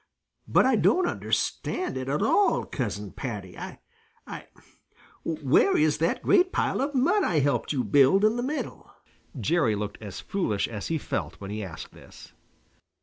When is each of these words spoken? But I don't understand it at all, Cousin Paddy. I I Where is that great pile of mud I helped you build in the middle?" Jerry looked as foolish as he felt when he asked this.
But 0.47 0.65
I 0.65 0.77
don't 0.77 1.05
understand 1.05 1.95
it 1.95 2.09
at 2.09 2.23
all, 2.23 2.65
Cousin 2.65 3.11
Paddy. 3.11 3.55
I 3.55 3.77
I 4.25 4.47
Where 5.23 5.77
is 5.77 5.99
that 5.99 6.23
great 6.23 6.51
pile 6.51 6.81
of 6.81 6.95
mud 6.95 7.23
I 7.23 7.37
helped 7.37 7.71
you 7.71 7.83
build 7.83 8.25
in 8.25 8.35
the 8.35 8.41
middle?" 8.41 8.89
Jerry 9.39 9.75
looked 9.75 10.01
as 10.01 10.19
foolish 10.19 10.67
as 10.67 10.87
he 10.87 10.97
felt 10.97 11.35
when 11.39 11.51
he 11.51 11.63
asked 11.63 11.91
this. 11.93 12.33